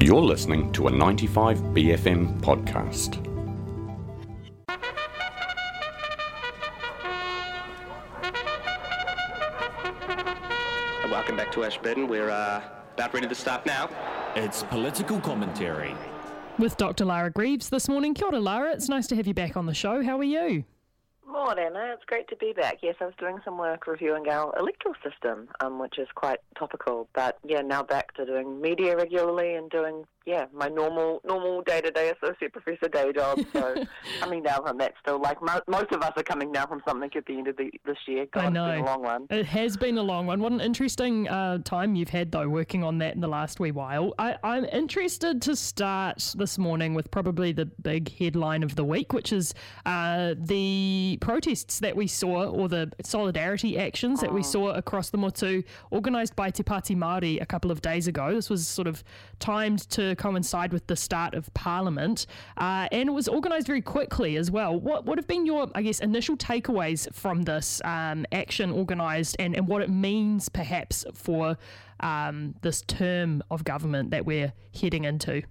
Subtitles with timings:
[0.00, 3.16] You're listening to a 95BFM podcast.
[11.10, 12.06] Welcome back to Ashburton.
[12.06, 12.62] We're uh,
[12.94, 13.90] about ready to start now.
[14.36, 15.96] It's political commentary.
[16.60, 17.04] With Dr.
[17.04, 18.14] Lara Greaves this morning.
[18.14, 18.72] Kia ora, Lara.
[18.72, 20.04] It's nice to have you back on the show.
[20.04, 20.64] How are you?
[21.38, 22.78] Morning, uh, it's great to be back.
[22.82, 27.08] Yes, I was doing some work reviewing our electoral system, um, which is quite topical.
[27.14, 31.80] But yeah, now back to doing media regularly and doing yeah, my normal normal day
[31.80, 33.40] to day associate professor day job.
[33.52, 33.74] So
[34.20, 37.10] coming down from that still, like mo- most of us are coming down from something
[37.16, 38.26] at the end of the, this year.
[38.32, 38.82] God, I know.
[38.82, 39.26] A long one.
[39.30, 40.40] It has been a long one.
[40.40, 43.70] What an interesting uh, time you've had, though, working on that in the last wee
[43.70, 44.14] while.
[44.18, 49.12] I, I'm interested to start this morning with probably the big headline of the week,
[49.12, 49.54] which is
[49.86, 55.18] uh, the protests that we saw, or the solidarity actions that we saw across the
[55.18, 55.62] Motu,
[55.92, 58.34] organised by Te Pāti Māori a couple of days ago.
[58.34, 59.02] This was sort of
[59.38, 62.26] timed to coincide with the start of Parliament,
[62.56, 64.78] uh, and it was organised very quickly as well.
[64.78, 69.56] What would have been your, I guess, initial takeaways from this um, action organised, and,
[69.56, 71.56] and what it means perhaps for
[72.00, 75.42] um, this term of government that we're heading into?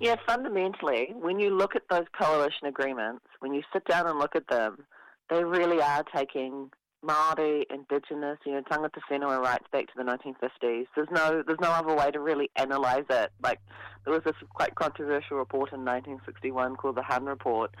[0.00, 4.34] Yeah, fundamentally, when you look at those coalition agreements, when you sit down and look
[4.34, 4.84] at them,
[5.30, 6.70] they really are taking
[7.02, 10.86] Maori, Indigenous, you know, tangata whenua rights back to the 1950s.
[10.94, 13.32] There's no, there's no other way to really analyse it.
[13.42, 13.60] Like
[14.04, 17.74] there was this quite controversial report in 1961 called the Hunn Report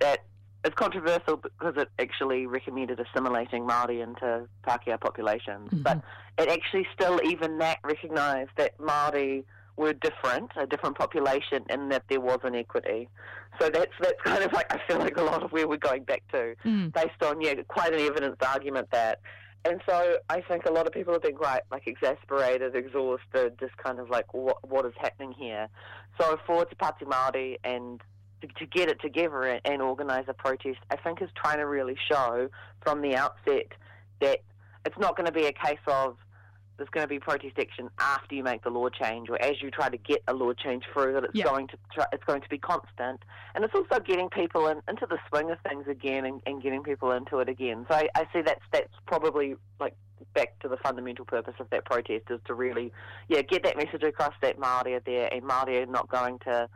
[0.00, 0.24] that
[0.64, 5.82] is controversial because it actually recommended assimilating Maori into Pākehā populations, mm-hmm.
[5.82, 6.02] but
[6.38, 9.44] it actually still even that recognised that Maori
[9.76, 13.08] were different, a different population, and that there was inequity.
[13.60, 16.04] So that's that's kind of like I feel like a lot of where we're going
[16.04, 16.92] back to, mm.
[16.92, 19.20] based on yeah, quite an evidence argument that.
[19.64, 23.76] And so I think a lot of people have been quite like exasperated, exhausted, just
[23.78, 25.68] kind of like what what is happening here.
[26.20, 28.00] So for Te Pāti Māori and
[28.42, 31.66] to, to get it together and, and organise a protest, I think is trying to
[31.66, 32.48] really show
[32.82, 33.72] from the outset
[34.20, 34.40] that
[34.84, 36.16] it's not going to be a case of
[36.76, 39.70] there's going to be protest action after you make the law change or as you
[39.70, 41.44] try to get a law change through that it's Yeah.
[41.44, 43.20] going to try, it's going to be constant
[43.54, 46.82] and it's also getting people in, into the swing of things again and, and getting
[46.82, 49.94] people into it again so I, I see that's that's probably like
[50.34, 52.92] back to the fundamental purpose of that protest is to really
[53.28, 56.68] yeah get that message across that Māori are there and Māori are not going to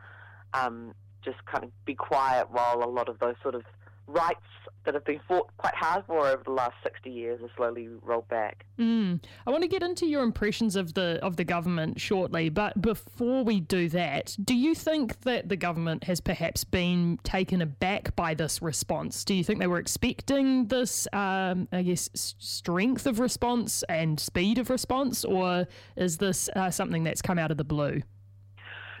[0.53, 3.63] um, just kind of be quiet while a lot of those sort of
[4.07, 4.39] rights
[4.85, 8.27] that have been fought quite hard for over the last 60 years are slowly rolled
[8.27, 8.65] back.
[8.79, 9.23] Mm.
[9.45, 13.43] I want to get into your impressions of the of the government shortly, but before
[13.43, 18.33] we do that, do you think that the government has perhaps been taken aback by
[18.33, 19.23] this response?
[19.23, 24.57] Do you think they were expecting this, um, I guess, strength of response and speed
[24.57, 28.01] of response, or is this uh, something that's come out of the blue?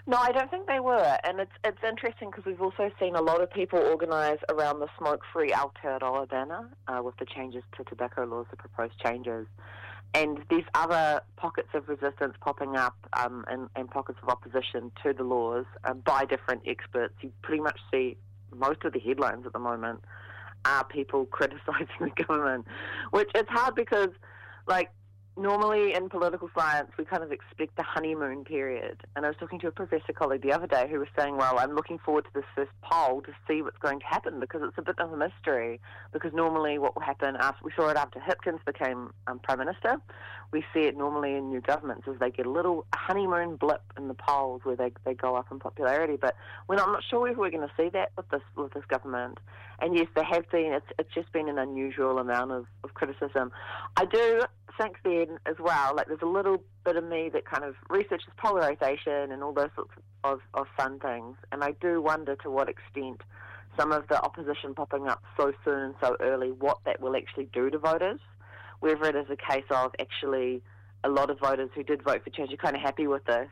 [0.07, 3.21] No, I don't think they were, and it's it's interesting because we've also seen a
[3.21, 8.25] lot of people organise around the smoke-free Aotearoa banner uh, with the changes to tobacco
[8.25, 9.45] laws, the proposed changes,
[10.13, 15.13] and there's other pockets of resistance popping up um, and, and pockets of opposition to
[15.13, 17.13] the laws um, by different experts.
[17.21, 18.17] You pretty much see
[18.53, 20.01] most of the headlines at the moment
[20.65, 22.65] are people criticising the government,
[23.11, 24.09] which it's hard because,
[24.67, 24.91] like,
[25.41, 29.01] normally in political science, we kind of expect the honeymoon period.
[29.15, 31.57] And I was talking to a professor colleague the other day who was saying, well,
[31.59, 34.77] I'm looking forward to this first poll to see what's going to happen because it's
[34.77, 35.79] a bit of a mystery.
[36.13, 39.97] Because normally what will happen after, we saw it after Hipkins became um, Prime Minister.
[40.51, 44.07] We see it normally in new governments as they get a little honeymoon blip in
[44.07, 46.17] the polls where they, they go up in popularity.
[46.19, 46.35] But
[46.67, 48.83] we're not, I'm not sure if we're going to see that with this, with this
[48.87, 49.39] government.
[49.79, 53.51] And yes, there have been, it's, it's just been an unusual amount of, of criticism.
[53.97, 54.43] I do
[54.81, 58.29] think then as well, like there's a little bit of me that kind of researches
[58.37, 59.91] polarization and all those sorts
[60.23, 61.35] of, of fun things.
[61.51, 63.21] And I do wonder to what extent
[63.77, 67.47] some of the opposition popping up so soon and so early, what that will actually
[67.53, 68.19] do to voters.
[68.79, 70.61] Whether it is a case of actually
[71.03, 73.49] a lot of voters who did vote for change are kind of happy with this.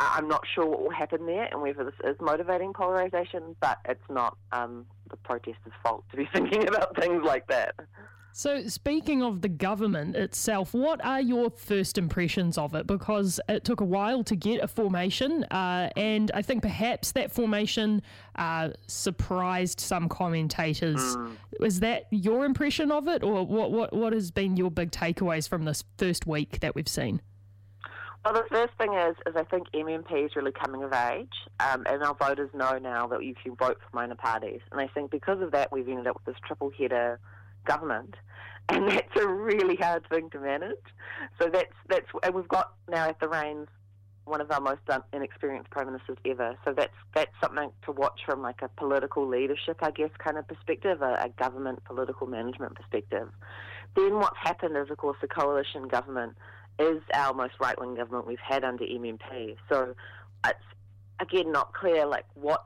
[0.00, 4.02] I'm not sure what will happen there and whether this is motivating polarization, but it's
[4.10, 7.74] not um, the protesters' fault to be thinking about things like that.
[8.36, 12.84] So, speaking of the government itself, what are your first impressions of it?
[12.84, 17.30] Because it took a while to get a formation, uh, and I think perhaps that
[17.30, 18.02] formation
[18.34, 21.16] uh, surprised some commentators.
[21.60, 25.48] Is that your impression of it, or what, what, what has been your big takeaways
[25.48, 27.22] from this first week that we've seen?
[28.24, 31.28] Well, the first thing is, is I think MMP is really coming of age,
[31.60, 34.60] um, and our voters know now that you can vote for minor parties.
[34.72, 37.20] And I think because of that, we've ended up with this triple header
[37.64, 38.14] government,
[38.68, 40.76] and that's a really hard thing to manage.
[41.40, 43.68] So that's that's, and we've got now at the reins
[44.24, 44.80] one of our most
[45.12, 46.56] inexperienced prime ministers ever.
[46.64, 50.48] So that's that's something to watch from like a political leadership, I guess, kind of
[50.48, 53.28] perspective, a, a government political management perspective.
[53.94, 56.36] Then what's happened is, of course, the coalition government
[56.78, 59.56] is our most right wing government we've had under MMP.
[59.68, 59.94] So
[60.46, 60.58] it's
[61.20, 62.64] again not clear like what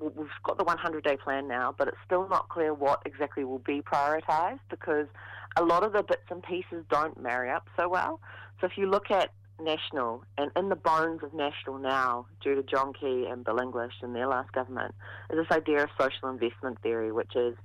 [0.00, 3.58] we've got the 100 day plan now, but it's still not clear what exactly will
[3.58, 5.06] be prioritised because
[5.56, 8.20] a lot of the bits and pieces don't marry up so well.
[8.60, 9.30] So if you look at
[9.60, 13.94] National and in the bones of National now, due to John Key and Bill English
[14.02, 14.94] and their last government,
[15.30, 17.56] is this idea of social investment theory, which is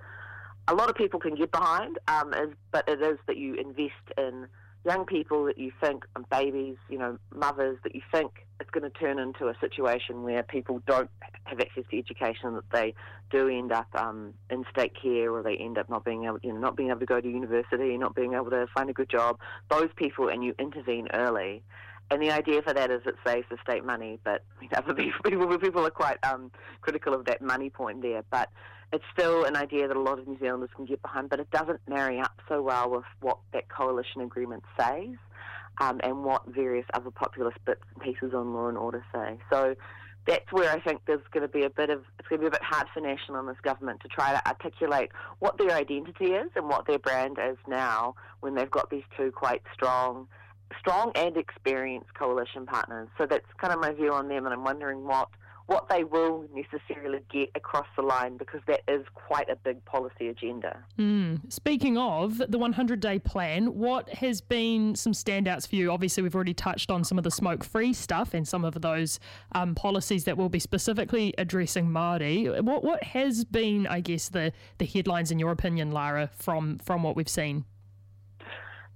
[0.68, 3.94] a lot of people can get behind, um, is, but it is that you invest
[4.18, 4.48] in
[4.86, 8.90] young people that you think, and babies, you know, mothers, that you think it's going
[8.90, 11.10] to turn into a situation where people don't
[11.44, 12.94] have access to education, that they
[13.30, 16.54] do end up um, in state care, or they end up not being able, you
[16.54, 19.10] know, not being able to go to university, not being able to find a good
[19.10, 19.38] job.
[19.70, 21.62] Those people, and you intervene early.
[22.10, 24.46] And the idea for that is it saves the state money, but
[24.78, 26.50] other people, people are quite um,
[26.80, 28.24] critical of that money point there.
[28.32, 28.50] But
[28.94, 31.52] it's still an idea that a lot of New Zealanders can get behind, but it
[31.52, 35.18] doesn't marry up so well with what that coalition agreement says
[35.80, 39.38] um, and what various other populist bits and pieces on law and order say.
[39.52, 39.76] So
[40.26, 42.48] that's where I think there's going to be a bit of it's going to be
[42.48, 46.28] a bit hard for National and this government to try to articulate what their identity
[46.28, 50.28] is and what their brand is now when they've got these two quite strong
[50.80, 53.08] strong and experienced coalition partners.
[53.18, 55.30] So that's kind of my view on them and I'm wondering what
[55.68, 60.28] what they will necessarily get across the line because that is quite a big policy
[60.28, 60.84] agenda.
[61.00, 61.52] Mm.
[61.52, 65.92] Speaking of the 100 day plan, what has been some standouts for you?
[65.92, 69.20] Obviously, we've already touched on some of the smoke free stuff and some of those
[69.54, 72.62] um, policies that will be specifically addressing Māori.
[72.62, 77.04] What, what has been, I guess, the, the headlines, in your opinion, Lara, from, from
[77.04, 77.66] what we've seen?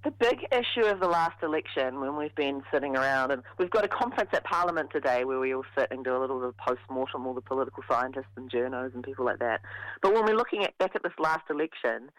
[0.08, 3.84] The big issue of the last election when we've been sitting around and we've got
[3.84, 6.58] a conference at Parliament today where we all sit and do a little bit of
[6.58, 9.60] post-mortem, all the political scientists and journos and people like that.
[10.02, 12.10] But when we're looking at back at this last election,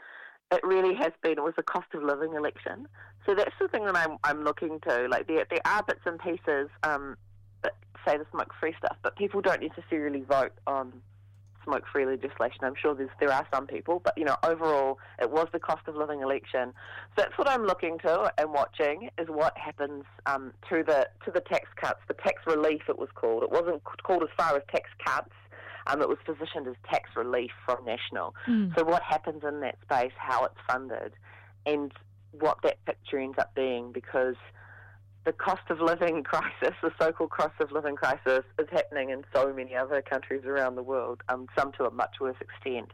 [0.53, 2.87] it really has been, it was a cost of living election.
[3.25, 5.09] So that's the thing that I'm, I'm looking to.
[5.09, 7.17] Like there, there are bits and pieces um,
[7.63, 7.73] that
[8.07, 10.93] say the smoke-free stuff, but people don't necessarily vote on
[11.69, 12.61] smoke-free legislation.
[12.63, 15.97] I'm sure there are some people, but you know, overall, it was the cost of
[15.97, 16.73] living election.
[17.17, 21.31] So that's what I'm looking to and watching is what happens um, to the to
[21.31, 23.43] the tax cuts, the tax relief it was called.
[23.43, 25.33] It wasn't called as far as tax cuts.
[25.87, 28.35] Um, it was positioned as tax relief from national.
[28.47, 28.77] Mm.
[28.77, 31.15] So what happens in that space, how it's funded,
[31.65, 31.93] and
[32.33, 34.37] what that picture ends up being, because
[35.25, 39.53] the cost of living crisis, the so-called cost of living crisis, is happening in so
[39.53, 42.93] many other countries around the world, um, some to a much worse extent.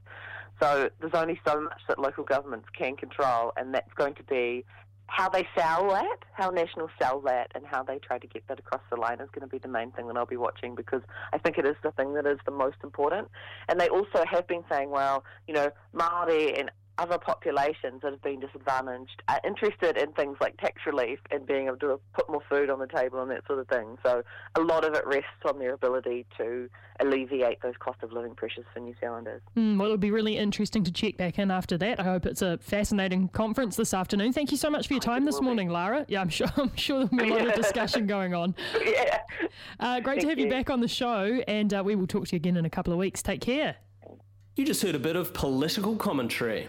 [0.61, 4.65] So there's only so much that local governments can control, and that's going to be
[5.07, 8.59] how they sell that, how nationals sell that, and how they try to get that
[8.59, 11.03] across the line is going to be the main thing that I'll be watching because
[11.33, 13.29] I think it is the thing that is the most important.
[13.69, 18.23] And they also have been saying, well, you know, Māori and other populations that have
[18.23, 22.43] been disadvantaged are interested in things like tax relief and being able to put more
[22.49, 23.97] food on the table and that sort of thing.
[24.05, 24.23] So
[24.55, 26.69] a lot of it rests on their ability to
[27.01, 29.43] alleviate those cost of living pressures for New Zealanders.
[29.57, 31.99] Mm, well, it'll be really interesting to check back in after that.
[31.99, 34.33] I hope it's a fascinating conference this afternoon.
[34.33, 35.75] Thank you so much for your time this morning, be.
[35.75, 36.07] Lara.
[36.09, 38.55] Yeah, I'm sure I'm sure there'll be a lot of discussion going on.
[38.85, 39.21] yeah.
[39.81, 40.45] Uh, great Thank to have you.
[40.45, 40.51] you.
[40.51, 42.93] back on the show, and uh, we will talk to you again in a couple
[42.93, 43.23] of weeks.
[43.23, 43.77] Take care.
[44.57, 46.69] You just heard a bit of political commentary.